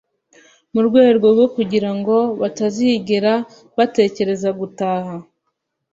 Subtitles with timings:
[0.73, 3.33] mu rwego rwo kugira ngo batazigera
[3.77, 5.15] batekereza gutaha